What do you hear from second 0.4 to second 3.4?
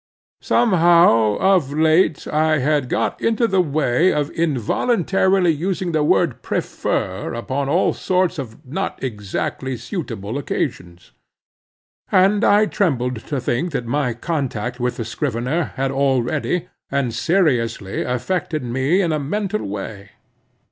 Somehow, of late I had got